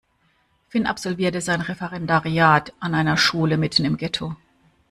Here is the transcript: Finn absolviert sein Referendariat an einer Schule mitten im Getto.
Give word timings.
Finn 0.69 0.87
absolviert 0.87 1.39
sein 1.43 1.61
Referendariat 1.61 2.73
an 2.79 2.95
einer 2.95 3.17
Schule 3.17 3.57
mitten 3.59 3.85
im 3.85 3.97
Getto. 3.97 4.35